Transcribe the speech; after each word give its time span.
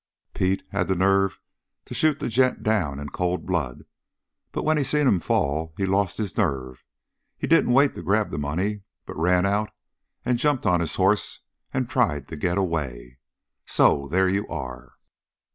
"Pete 0.33 0.63
had 0.71 0.87
the 0.87 0.95
nerve 0.95 1.39
to 1.85 1.93
shoot 1.93 2.19
the 2.19 2.27
gent 2.27 2.63
down 2.63 2.99
in 2.99 3.09
cold 3.09 3.45
blood, 3.45 3.83
but 4.51 4.63
when 4.63 4.77
he 4.77 4.83
seen 4.83 5.05
him 5.07 5.19
fall 5.19 5.75
he 5.77 5.85
lost 5.85 6.17
his 6.17 6.35
nerve. 6.35 6.83
He 7.37 7.45
didn't 7.45 7.71
wait 7.73 7.93
to 7.93 8.01
grab 8.01 8.31
the 8.31 8.39
money, 8.39 8.81
but 9.05 9.15
ran 9.15 9.45
out 9.45 9.69
and 10.25 10.39
jumped 10.39 10.65
on 10.65 10.79
his 10.79 10.95
hoss 10.95 11.41
and 11.71 11.87
tried 11.87 12.27
to 12.29 12.35
get 12.35 12.57
away. 12.57 13.19
So 13.67 14.07
there 14.07 14.27
you 14.27 14.47
are. 14.47 14.93